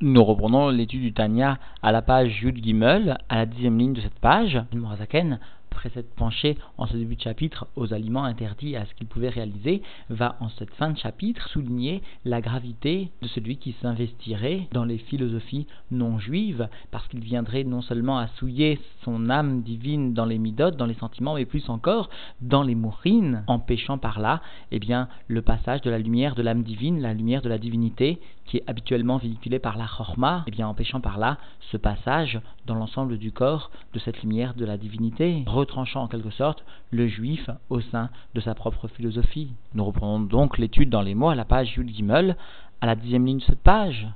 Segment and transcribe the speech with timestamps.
[0.00, 4.00] Nous reprenons l'étude du Tanya à la page Yud Gimel, à la dixième ligne de
[4.00, 4.62] cette page.
[4.72, 5.40] Morazaken
[5.78, 9.28] après s'être penché en ce début de chapitre aux aliments interdits à ce qu'il pouvait
[9.28, 9.80] réaliser,
[10.10, 14.98] va en cette fin de chapitre souligner la gravité de celui qui s'investirait dans les
[14.98, 20.38] philosophies non juives, parce qu'il viendrait non seulement à souiller son âme divine dans les
[20.38, 22.10] midotes, dans les sentiments, mais plus encore
[22.40, 24.42] dans les mourines, empêchant par là
[24.72, 28.18] eh bien, le passage de la lumière de l'âme divine, la lumière de la divinité,
[28.48, 31.38] qui est habituellement véhiculée par la chorma, eh bien, empêchant par là
[31.70, 36.30] ce passage dans l'ensemble du corps de cette lumière de la divinité tranchant en quelque
[36.30, 39.52] sorte le juif au sein de sa propre philosophie.
[39.74, 42.36] Nous reprenons donc l'étude dans les mots à la page Yud Gimel,
[42.80, 44.06] à la dixième ligne de cette page,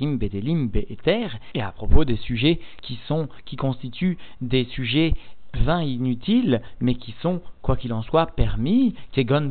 [0.00, 5.14] bedelim be'eter, et à propos des sujets qui sont, qui constituent des sujets
[5.56, 8.94] vains inutiles, mais qui sont, quoi qu'il en soit, permis,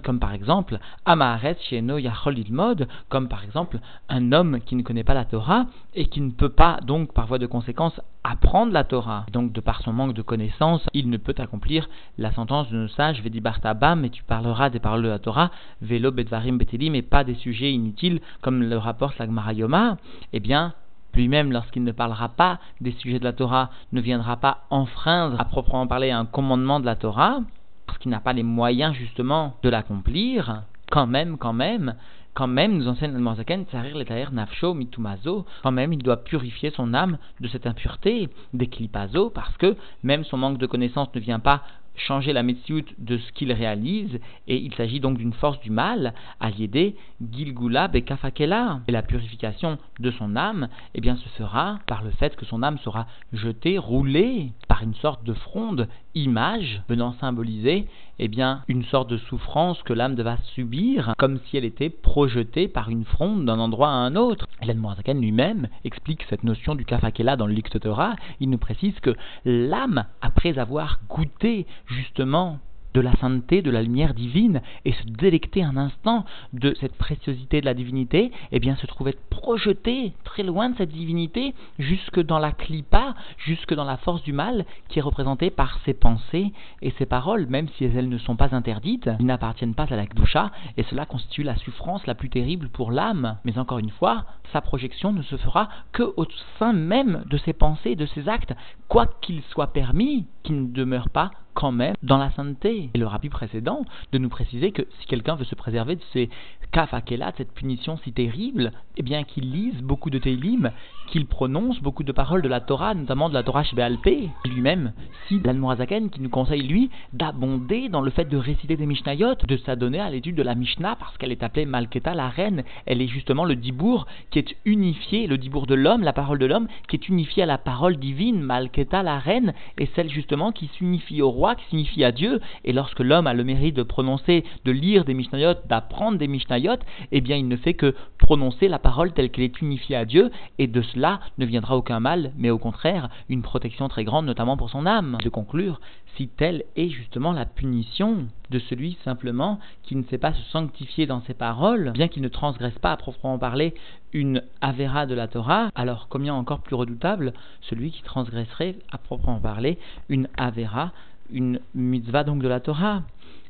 [0.03, 5.03] comme par exemple Amaharet Sheno Yachol Ilmod, comme par exemple un homme qui ne connaît
[5.03, 8.83] pas la Torah et qui ne peut pas donc par voie de conséquence apprendre la
[8.83, 9.25] Torah.
[9.31, 12.87] Donc de par son manque de connaissances, il ne peut accomplir la sentence de nos
[12.87, 17.01] sages, Vedi Bartabam, et tu parleras des paroles de la Torah, Velo Bedvarim Betelim, et
[17.01, 19.97] pas des sujets inutiles comme le rapporte la Yoma,
[20.33, 20.73] eh bien
[21.15, 25.45] lui-même, lorsqu'il ne parlera pas des sujets de la Torah, ne viendra pas enfreindre à
[25.45, 27.39] proprement parler un commandement de la Torah,
[27.85, 31.95] parce qu'il n'a pas les moyens justement de l'accomplir, quand même, quand même,
[32.33, 36.93] quand même, nous enseigne le Tsarir Letaer Nafsho Mitumazo, quand même, il doit purifier son
[36.93, 41.39] âme de cette impureté, des klipazo, parce que même son manque de connaissance ne vient
[41.39, 41.61] pas
[41.95, 46.13] changer la méthode de ce qu'il réalise, et il s'agit donc d'une force du mal,
[46.39, 46.95] à l'aider
[47.31, 48.81] Gilgula Bekafakela.
[48.87, 52.63] Et la purification de son âme, eh bien, se fera par le fait que son
[52.63, 57.87] âme sera jetée, roulée par une sorte de fronde, image, venant symboliser,
[58.19, 62.67] eh bien, une sorte de souffrance que l'âme devra subir, comme si elle était projetée
[62.67, 64.47] par une fronde d'un endroit à un autre.
[64.61, 64.81] Hélène
[65.21, 68.15] lui-même explique cette notion du Kafakela dans le Torah.
[68.39, 72.59] Il nous précise que l'âme, après avoir goûté justement
[72.95, 76.23] de la sainteté, de la lumière divine, et se délecter un instant
[76.53, 80.91] de cette préciosité de la divinité, eh bien se trouver projeté très loin de cette
[80.91, 85.77] divinité, jusque dans la clipa, jusque dans la force du mal, qui est représentée par
[85.83, 89.87] ses pensées et ses paroles, même si elles ne sont pas interdites, ils n'appartiennent pas
[89.89, 93.37] à la Kdusha, et cela constitue la souffrance la plus terrible pour l'âme.
[93.43, 94.23] Mais encore une fois,
[94.53, 96.25] sa projection ne se fera que au
[96.59, 98.53] sein même de ses pensées, de ses actes,
[98.87, 102.89] quoi qu'il soit permis, qu'il ne demeure pas quand même dans la sainteté.
[102.93, 106.29] Et le rabbi précédent de nous préciser que si quelqu'un veut se préserver de ces
[106.71, 110.71] kafakelat, cette punition si terrible, eh bien qu'il lise beaucoup de Teilim,
[111.07, 114.91] qu'il prononce beaucoup de paroles de la Torah, notamment de la Torah Shbealpe, lui-même,
[115.27, 119.57] si l'Almorazaken qui nous conseille lui d'abonder dans le fait de réciter des Mishnayot, de
[119.57, 123.07] s'adonner à l'étude de la Mishnah parce qu'elle est appelée Malketa la reine, elle est
[123.07, 126.97] justement le dibour qui est unifié, le dibour de l'homme, la parole de l'homme qui
[126.97, 131.29] est unifié à la parole divine, Malketa la reine, et celle justement qui s'unifie au
[131.29, 135.05] roi qui signifie à Dieu, et lorsque l'homme a le mérite de prononcer, de lire
[135.05, 136.77] des Mishnayot, d'apprendre des Mishnayot,
[137.11, 140.31] eh bien il ne fait que prononcer la parole telle qu'elle est unifiée à Dieu,
[140.57, 144.57] et de cela ne viendra aucun mal, mais au contraire une protection très grande, notamment
[144.57, 145.17] pour son âme.
[145.23, 145.79] De conclure,
[146.17, 151.05] si telle est justement la punition de celui simplement qui ne sait pas se sanctifier
[151.05, 153.73] dans ses paroles, bien qu'il ne transgresse pas à proprement parler
[154.13, 159.39] une avéra de la Torah, alors combien encore plus redoutable celui qui transgresserait à proprement
[159.39, 159.77] parler
[160.09, 160.91] une avéra
[161.31, 163.01] une mitzvah donc de la Torah.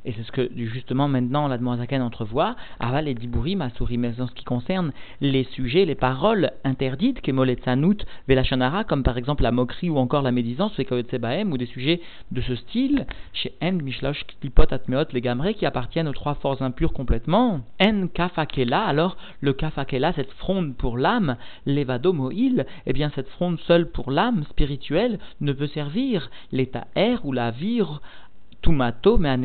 [0.06, 2.56] Et c'est ce que justement maintenant la Zaken entrevoit.
[2.80, 7.22] Aval et Dibourim, Asurim, en ce qui concerne les sujets, les paroles interdites,
[8.28, 12.02] Velachanara, comme par exemple la moquerie ou encore la médisance, ou des sujets
[12.32, 16.62] de ce style, chez En, Mishlosh, Klipot, Atmeot, les Gamré, qui appartiennent aux trois forces
[16.62, 17.62] impures complètement.
[17.82, 23.60] En, Kafakela, alors le Kafakela, cette fronde pour l'âme, Levado Moïl, eh bien cette fronde
[23.62, 26.30] seule pour l'âme spirituelle ne peut servir.
[26.52, 28.02] L'état air ou la vire
[28.66, 29.44] tumato, mais un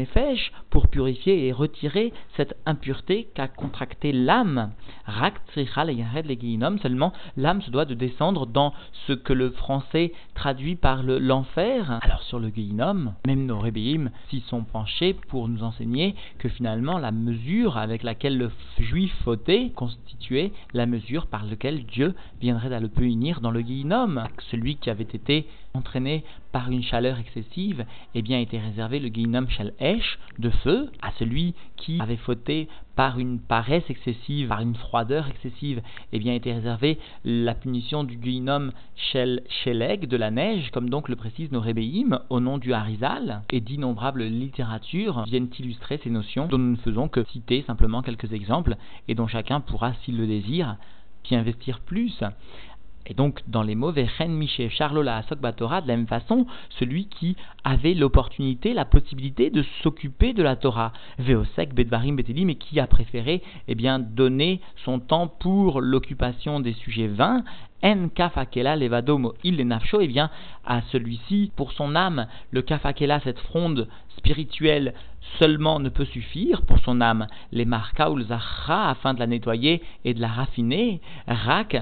[0.70, 4.70] pour purifier et retirer cette impureté qu'a contracté l'âme.
[5.04, 8.72] Rak le seulement l'âme se doit de descendre dans
[9.06, 11.98] ce que le français traduit par l'enfer.
[12.00, 16.96] Alors sur le guinom, même nos rébéim s'y sont penchés pour nous enseigner que finalement
[16.96, 22.80] la mesure avec laquelle le juif fautait constituait la mesure par laquelle Dieu viendrait à
[22.80, 24.24] le punir dans le guinom.
[24.50, 27.84] Celui qui avait été entraîné par une chaleur excessive,
[28.14, 32.68] eh bien était réservé le guinam shel esh, de feu, à celui qui avait fauté
[32.96, 35.80] par une paresse excessive, par une froideur excessive,
[36.12, 41.08] eh bien était réservé la punition du guinam shel sheleg, de la neige, comme donc
[41.08, 46.46] le précise nos rébéim, au nom du Harizal, et d'innombrables littératures viennent illustrer ces notions
[46.46, 48.76] dont nous ne faisons que citer simplement quelques exemples,
[49.08, 50.76] et dont chacun pourra, s'il le désire,
[51.22, 52.22] qui investirent plus.
[53.06, 56.46] Et donc, dans les mots, Vechen Miché Charlola Asok Torah, de la même façon,
[56.78, 62.56] celui qui avait l'opportunité, la possibilité de s'occuper de la Torah, Veosek Bedvarim Betelim, et
[62.56, 67.42] qui a préféré eh bien, donner son temps pour l'occupation des sujets vains,
[67.82, 70.30] En Kafakela Levadom Il Nafsho, et bien,
[70.66, 73.88] à celui-ci, pour son âme, le Kafakela, cette fronde
[74.18, 74.92] spirituelle,
[75.38, 78.18] seulement ne peut suffire pour son âme, les marka ou
[78.68, 81.76] afin de la nettoyer et de la raffiner, rak,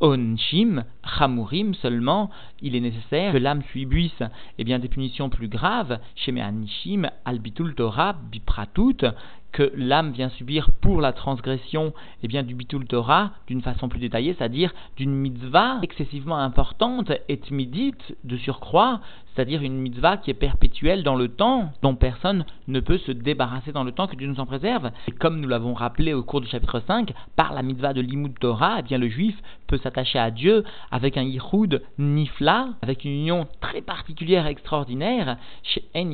[0.00, 2.30] onshim, chamurim seulement,
[2.62, 4.22] il est nécessaire que l'âme subisse
[4.58, 9.04] eh bien, des punitions plus graves, chez Me'anishim, albitul Torah, bipratut,
[9.52, 14.00] que l'âme vient subir pour la transgression eh bien, du bitul Torah d'une façon plus
[14.00, 19.00] détaillée, c'est-à-dire d'une mitzvah excessivement importante et midite de surcroît,
[19.34, 23.72] c'est-à-dire une mitzvah qui est perpétuelle dans le temps, dont personne ne peut se débarrasser
[23.72, 24.90] dans le temps, que Dieu nous en préserve.
[25.06, 28.38] Et comme nous l'avons rappelé au cours du chapitre 5, par la mitzvah de l'imoud
[28.38, 32.47] Torah, eh bien le juif peut s'attacher à Dieu avec un yichud nifla,
[32.82, 35.36] avec une union très particulière et extraordinaire.
[35.62, 36.10] Chez En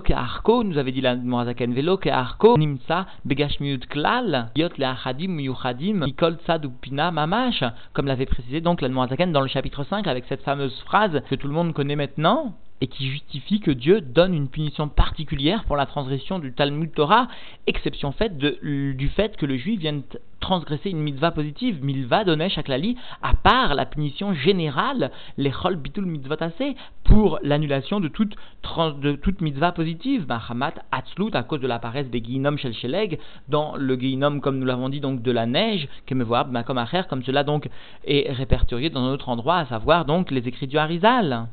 [0.00, 5.38] ke arko, nous avait dit la Morazaken, velo arko, nimsa begashmiut klal, yot le achadim
[5.38, 6.06] yuchadim,
[6.80, 10.78] pina mamash, comme l'avait précisé donc la Morazaken dans le chapitre 5 avec cette fameuse
[10.86, 14.88] phrase que tout le monde connaît maintenant et qui justifie que Dieu donne une punition
[14.88, 17.28] particulière pour la transgression du Talmud Torah,
[17.66, 20.02] exception faite du fait que le juif vienne
[20.40, 25.76] transgresser une mitzvah positive, milva donner chaque lali, à part la punition générale, les chol
[25.76, 26.52] bitul mitzvotase,
[27.04, 28.34] pour l'annulation de toute,
[29.00, 33.18] de toute mitzvah positive, Mahamat atzlut, à cause de la des guinom shel sheleg,
[33.48, 37.22] dans le guinom, comme nous l'avons dit, donc de la neige, voir, comme acher, comme
[37.22, 37.68] cela donc
[38.04, 41.46] est répertorié dans un autre endroit, à savoir donc les écrits du Harizal.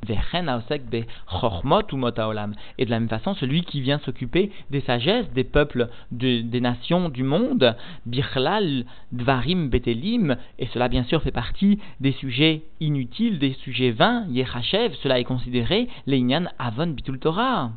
[2.78, 7.10] Et de la même façon, celui qui vient s'occuper des sagesses des peuples, des nations
[7.10, 7.76] du monde,
[8.06, 8.73] birlal
[9.12, 14.94] dvarim betelim, et cela bien sûr fait partie des sujets inutiles, des sujets vains, yechachev,
[15.02, 17.72] cela est considéré l'einyan avon bitul Torah.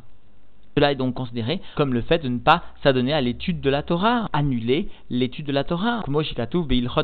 [0.77, 3.81] Cela est donc considéré comme le fait de ne pas s'adonner à l'étude de la
[3.81, 6.03] Torah, annuler l'étude de la Torah.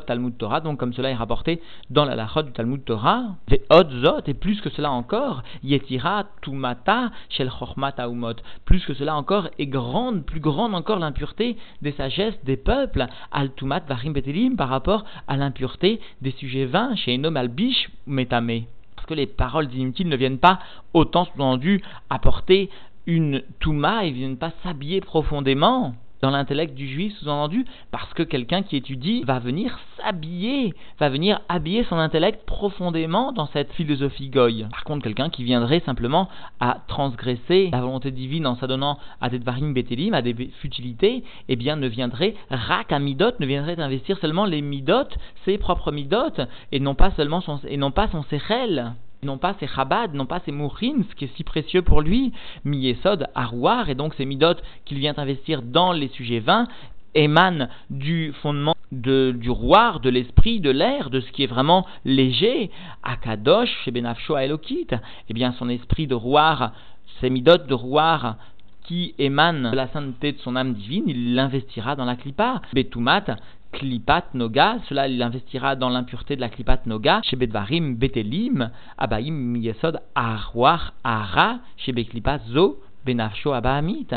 [0.06, 1.60] Talmud Torah, donc comme cela est rapporté
[1.90, 3.36] dans la Lachot du Talmud Torah.
[3.50, 8.36] et plus que cela encore, Yetira Tumata Shel Umot.
[8.64, 13.56] Plus que cela encore, est grande, plus grande encore l'impureté des sagesses des peuples, Al
[13.56, 18.66] Tumat Varim Betelim, par rapport à l'impureté des sujets vains, chez Enom Albish Metame
[19.04, 20.60] parce que les paroles inutiles ne viennent pas
[20.94, 22.70] autant sous-entendu apporter
[23.06, 28.64] une touma, ils viennent pas s'habiller profondément dans l'intellect du juif, sous-entendu, parce que quelqu'un
[28.64, 34.66] qui étudie va venir s'habiller, va venir habiller son intellect profondément dans cette philosophie goy.
[34.72, 36.30] Par contre, quelqu'un qui viendrait simplement
[36.62, 41.58] à transgresser la volonté divine en s'adonnant à des dvarim betelim, à des futilités, eh
[41.58, 45.10] bien ne viendrait rak midot, ne viendrait investir seulement les midot,
[45.44, 48.24] ses propres midot, et non pas seulement son, et non pas son
[49.24, 52.32] non pas ses chabad, non pas ses mourines, ce qui est si précieux pour lui,
[52.66, 54.56] miyesod, arouar, et donc ces midot
[54.86, 56.68] qu'il vient investir dans les sujets vains,
[57.16, 62.70] émanent du fondement du roi, de l'esprit, de l'air, de ce qui est vraiment léger,
[63.02, 64.88] akadosh, chez Benafsho Elokit,
[65.30, 66.72] eh bien son esprit de roi,
[67.20, 68.38] ces midot de roi
[68.84, 72.62] qui émanent de la sainteté de son âme divine, il l'investira dans la klipa.
[72.74, 73.26] Betumat,
[73.74, 79.56] klipat noga, cela il investira dans l'impureté de la klipat noga, chez bedvarim betelim, abaim
[79.58, 84.08] yesod arwar ara, chez beklipat zo, Benafsho Abahamit,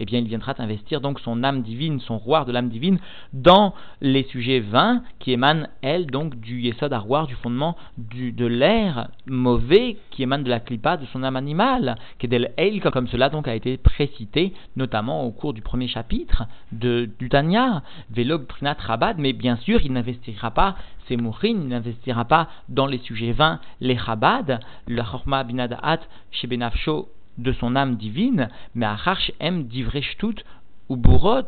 [0.00, 2.98] eh bien il viendra investir donc son âme divine, son roi de l'âme divine,
[3.32, 8.46] dans les sujets vains qui émanent, elles, donc du Yesod Arwar, du fondement du, de
[8.46, 13.28] l'air mauvais qui émane de la clipa de son âme animale, Kedel El, comme cela
[13.28, 18.76] donc a été précité, notamment au cours du premier chapitre de, du Tanya, Velog Trinat
[18.78, 20.76] Rabad, mais bien sûr il n'investira pas
[21.08, 26.00] ses mourines, il n'investira pas dans les sujets vains, les Chabad, le Chorma Binadaat,
[26.30, 28.96] chez Benafsho de son âme divine, mais à
[29.40, 30.44] em divreshtut
[30.88, 31.46] ou bourot,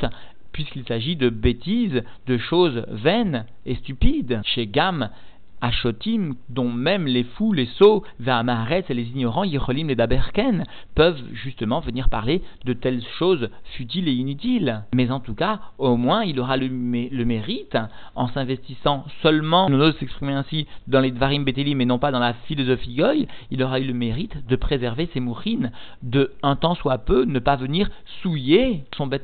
[0.53, 4.41] puisqu'il s'agit de bêtises, de choses vaines et stupides.
[4.45, 5.11] Chez Gam,
[5.61, 11.23] Achotim, dont même les fous, les sots, Vahamaharet et les ignorants, Yerolim et Daberken, peuvent
[11.33, 14.83] justement venir parler de telles choses futiles et inutiles.
[14.95, 17.77] Mais en tout cas, au moins, il aura le, mérite,
[18.15, 22.19] en s'investissant seulement, nous osons s'exprimer ainsi, dans les Dvarim Betelim et non pas dans
[22.19, 25.73] la philosophie Goy, il aura eu le mérite de préserver ses mourines,
[26.03, 27.91] de un temps soit peu ne pas venir
[28.23, 29.23] souiller son Bet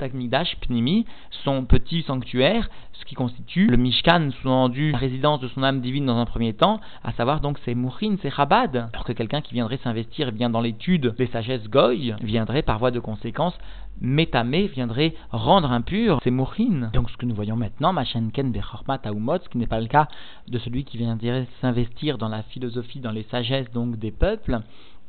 [0.60, 1.06] Pnimi,
[1.44, 2.68] son petit sanctuaire,
[3.00, 6.52] ce qui constitue le Mishkan, sous-entendu la résidence de son âme divine dans un premier
[6.52, 8.88] temps, à savoir donc c'est Mouchin, c'est Chabad.
[8.92, 12.78] Alors que quelqu'un qui viendrait s'investir eh bien dans l'étude des sagesses Goy viendrait par
[12.78, 13.56] voie de conséquence
[14.00, 16.90] métamé viendrait rendre impur c'est Mouchin.
[16.92, 20.08] Donc ce que nous voyons maintenant, Machenken Bechormat Aumot, ce qui n'est pas le cas
[20.48, 24.60] de celui qui viendrait s'investir dans la philosophie, dans les sagesses donc des peuples,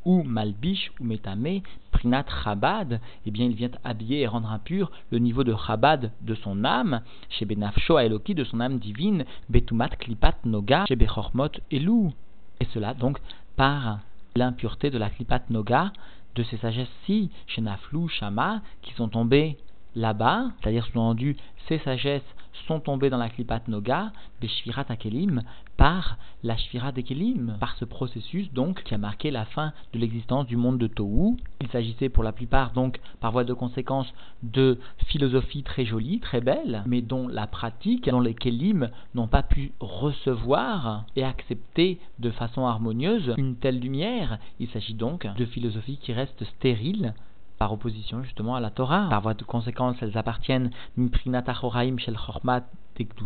[0.06, 1.60] ou Malbish ou Metame,
[1.90, 6.34] Prinat Chabad, eh bien il vient habiller et rendre impur le niveau de Chabad de
[6.36, 12.12] son âme, chez Benafsho Eloki de son âme divine, Betumat Klipat Noga, chez Bechormot Elou.
[12.60, 13.18] Et cela donc
[13.56, 13.98] par
[14.36, 15.92] l'impureté de la Klipat Noga,
[16.36, 19.56] de ces sagesses-ci, chez Naflou, Shama, qui sont tombées
[19.96, 21.36] là-bas, c'est-à-dire sous-entendu
[21.66, 22.22] ces sagesses
[22.66, 25.42] sont tombés dans la Klipat Noga, Beshvirat Akelim,
[25.76, 30.46] par la Shvirat Akelim, par ce processus donc qui a marqué la fin de l'existence
[30.46, 31.36] du monde de Tohu.
[31.60, 36.40] Il s'agissait pour la plupart donc, par voie de conséquence, de philosophies très jolies, très
[36.40, 42.30] belles, mais dont la pratique, dont les Kelim n'ont pas pu recevoir et accepter de
[42.30, 44.38] façon harmonieuse une telle lumière.
[44.60, 47.14] Il s'agit donc de philosophies qui restent stériles,
[47.58, 49.08] par opposition justement à la Torah.
[49.10, 50.70] Par voie de conséquence, elles appartiennent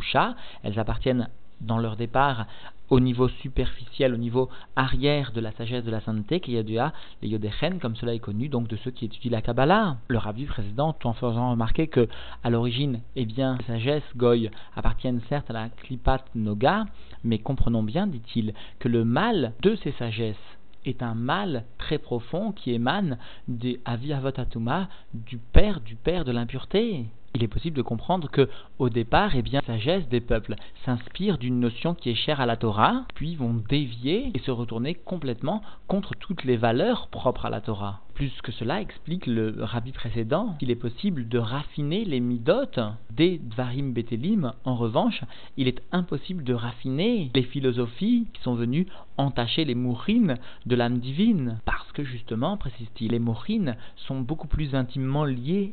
[0.02, 1.28] shel elles appartiennent
[1.60, 2.46] dans leur départ
[2.90, 6.68] au niveau superficiel, au niveau arrière de la sagesse de la sainteté, qui est
[7.22, 9.96] les Yodéchen, comme cela est connu, donc de ceux qui étudient la Kabbalah.
[10.08, 12.08] Le rabbi précédent, tout en faisant remarquer que,
[12.42, 16.84] à l'origine, eh bien, les sagesses Goy appartiennent certes à la Klipat Noga,
[17.22, 20.36] mais comprenons bien, dit-il, que le mal de ces sagesses
[20.84, 23.18] est un mal très profond qui émane
[23.48, 27.06] des Aviavotatuma, du père, du père de l'impureté.
[27.34, 31.38] Il est possible de comprendre que, au départ, eh bien, la sagesse des peuples s'inspire
[31.38, 35.62] d'une notion qui est chère à la Torah, puis vont dévier et se retourner complètement
[35.86, 38.00] contre toutes les valeurs propres à la Torah.
[38.20, 42.78] Plus que cela explique le rabbi précédent qu'il est possible de raffiner les midotes
[43.10, 44.52] des Dvarim Betelim.
[44.66, 45.22] En revanche,
[45.56, 48.86] il est impossible de raffiner les philosophies qui sont venues
[49.16, 50.36] entacher les mourines
[50.66, 51.60] de l'âme divine.
[51.64, 55.72] Parce que justement, précise-t-il, les mourines sont beaucoup plus intimement liées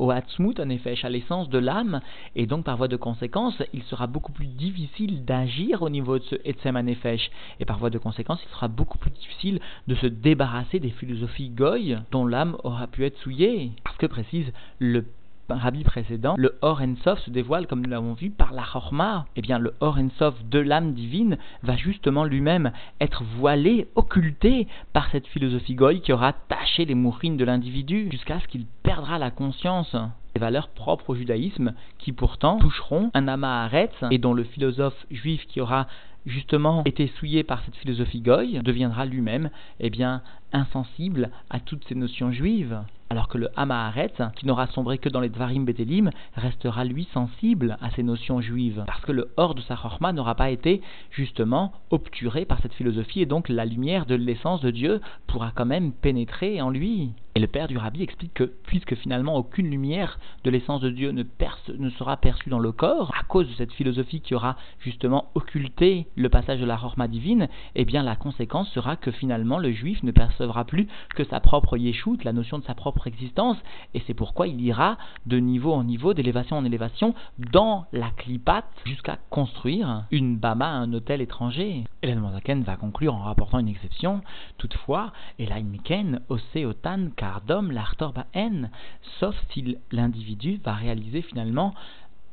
[0.00, 2.00] au Hatzmut, en effet, à l'essence de l'âme,
[2.34, 6.24] et donc par voie de conséquence, il sera beaucoup plus difficile d'agir au niveau de
[6.24, 10.06] ce Etzem Anefesh, et par voie de conséquence, il sera beaucoup plus difficile de se
[10.06, 13.72] débarrasser des philosophies Goy dont l'âme aura pu être souillée.
[13.84, 15.04] Parce que précise le
[15.48, 19.26] rabbi précédent, le Or Ensof se dévoile, comme nous l'avons vu, par la Chorma.
[19.36, 25.08] Eh bien, le Or Ensof de l'âme divine va justement lui-même être voilé, occulté par
[25.10, 29.30] cette philosophie goy qui aura taché les mourines de l'individu jusqu'à ce qu'il perdra la
[29.30, 29.94] conscience
[30.34, 35.46] des valeurs propres au judaïsme qui pourtant toucheront un Amaharetz et dont le philosophe juif
[35.46, 35.86] qui aura
[36.26, 41.94] justement été souillé par cette philosophie goy deviendra lui-même eh bien insensible à toutes ces
[41.94, 42.78] notions juives
[43.10, 47.78] alors que le Hamaharet, qui n'aura sombré que dans les Dvarim Betelim, restera lui sensible
[47.80, 51.72] à ces notions juives, parce que le hors de sa chorma n'aura pas été justement
[51.90, 55.92] obturé par cette philosophie, et donc la lumière de l'essence de Dieu pourra quand même
[55.92, 57.10] pénétrer en lui.
[57.36, 61.10] Et le père du rabbi explique que, puisque finalement aucune lumière de l'essence de Dieu
[61.10, 66.06] ne, sera perçue dans le corps, à cause de cette philosophie qui aura justement occulté
[66.16, 70.02] le passage de la chorma divine, eh bien la conséquence sera que finalement le juif
[70.02, 73.58] ne percevra plus que sa propre yeshut, la notion de sa propre existence,
[73.92, 77.14] et c'est pourquoi il ira de niveau en niveau, d'élévation en élévation,
[77.52, 81.84] dans la clipate, jusqu'à construire une bama, un hôtel étranger.
[82.06, 84.22] Hélène Mozaken va conclure en rapportant une exception,
[84.58, 88.70] toutefois, Elaine Miken, Oseotan, Kardom, l'Artor Baen,
[89.18, 91.74] sauf si l'individu va réaliser finalement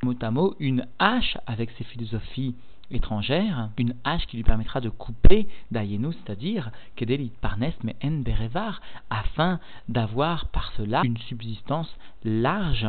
[0.04, 2.56] mot à mot une hache avec ses philosophies
[2.92, 8.80] étrangère, une hache qui lui permettra de couper d'Ayenu, c'est-à-dire Kedelit Parnes mais En Berevar,
[9.10, 11.92] afin d'avoir par cela une subsistance
[12.24, 12.88] large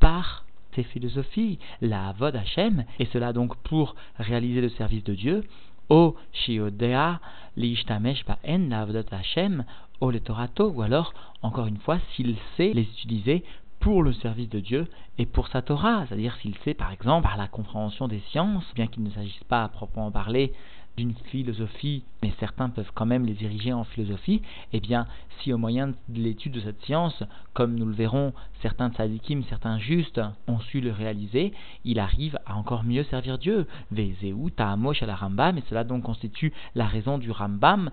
[0.00, 0.44] par
[0.74, 5.44] ses philosophies, la Avod Hashem, et cela donc pour réaliser le service de Dieu,
[5.88, 7.20] O Shiodea
[9.10, 9.64] Hashem,
[10.00, 13.42] O le Torato, ou alors, encore une fois, s'il sait les utiliser
[13.80, 14.86] pour le service de Dieu
[15.18, 16.04] et pour sa Torah.
[16.06, 19.64] C'est-à-dire s'il sait, par exemple, par la compréhension des sciences, bien qu'il ne s'agisse pas
[19.64, 20.52] à proprement parler
[20.98, 25.06] d'une philosophie, mais certains peuvent quand même les ériger en philosophie, eh bien,
[25.38, 27.22] si au moyen de l'étude de cette science,
[27.54, 31.52] comme nous le verrons, certains tzadikim, certains justes ont su le réaliser,
[31.84, 33.68] il arrive à encore mieux servir Dieu.
[33.92, 37.90] Vezeu ta'amosh à la Rambam, et cela donc constitue la raison du Rambam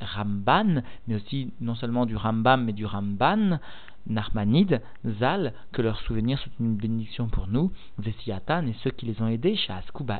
[0.00, 3.60] Ramban, mais aussi non seulement du Rambam, mais du Ramban,
[4.08, 4.82] Narmanide,
[5.18, 9.28] Zal, que leurs souvenirs sont une bénédiction pour nous, Vesiatan et ceux qui les ont
[9.28, 9.58] aidés,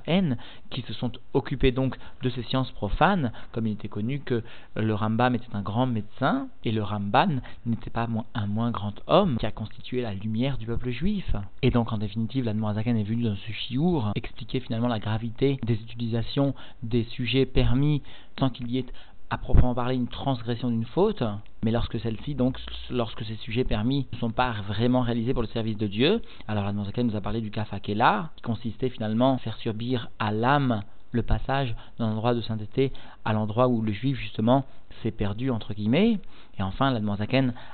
[0.06, 0.36] N,
[0.70, 4.42] qui se sont occupés donc de ces sciences profanes, comme il était connu que
[4.76, 9.36] le Rambam était un grand médecin, et le Ramban n'était pas un moins grand homme
[9.38, 11.34] qui a constitué la lumière du peuple juif.
[11.62, 15.58] Et donc en définitive, la Zaken est venue dans ce chiour expliquer finalement la gravité
[15.64, 18.02] des utilisations des sujets permis
[18.38, 18.86] sans qu'il y ait
[19.30, 21.22] à proprement parler une transgression d'une faute,
[21.62, 22.58] mais lorsque celle-ci, donc,
[22.90, 26.64] lorsque ces sujets permis ne sont pas vraiment réalisés pour le service de Dieu, alors
[26.64, 30.82] la nous a parlé du kafakela, qui consistait finalement à faire subir à l'âme
[31.12, 32.92] le passage d'un endroit de sainteté
[33.24, 34.64] à l'endroit où le juif justement
[35.02, 36.18] s'est perdu entre guillemets.
[36.58, 37.00] Et enfin, la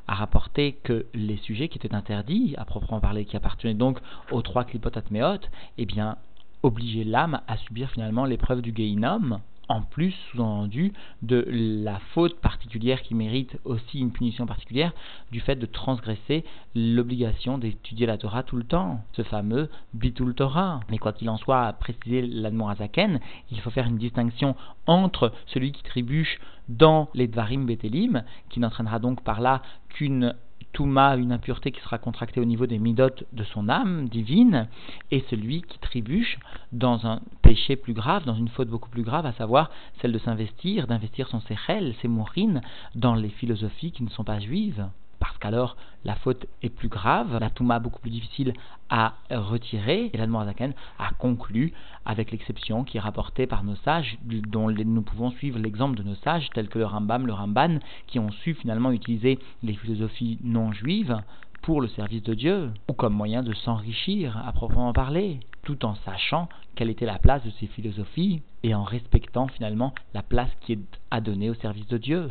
[0.07, 3.99] a rapporté que les sujets qui étaient interdits, à proprement parler, qui appartenaient donc
[4.31, 5.41] aux trois clipotatmeot,
[5.79, 6.17] eh bien,
[6.63, 10.93] obligeaient l'âme à subir finalement l'épreuve du Geinom, en plus, sous-entendu,
[11.23, 14.93] de la faute particulière qui mérite aussi une punition particulière
[15.33, 16.45] du fait de transgresser
[16.75, 20.81] l'obligation d'étudier la Torah tout le temps, ce fameux Bitul Torah.
[20.91, 24.57] Mais quoi qu'il en soit, à préciser l'Admorazaken, il faut faire une distinction
[24.87, 30.35] entre celui qui trébuche dans les Dvarim Betelim, qui n'entraînera donc par là qu'une
[30.75, 34.69] Touma, une impureté qui sera contractée au niveau des midotes de son âme divine,
[35.11, 36.39] et celui qui trébuche
[36.73, 39.71] dans un péché plus grave, dans une faute beaucoup plus grave, à savoir
[40.03, 42.61] celle de s'investir, d'investir son sechel, ses mourines,
[42.95, 44.87] dans les philosophies qui ne sont pas juives
[45.25, 48.53] parce qu'alors la faute est plus grave, la touma beaucoup plus difficile
[48.91, 51.73] à retirer, et la Zaken a conclu
[52.05, 56.15] avec l'exception qui est rapportée par nos sages, dont nous pouvons suivre l'exemple de nos
[56.17, 60.73] sages, tels que le Rambam, le Ramban, qui ont su finalement utiliser les philosophies non
[60.73, 61.17] juives
[61.65, 65.95] pour le service de Dieu, ou comme moyen de s'enrichir à proprement parler, tout en
[66.05, 70.75] sachant quelle était la place de ces philosophies et en respectant finalement la place qui
[70.75, 70.79] est
[71.11, 72.29] à donner au service de Dieu.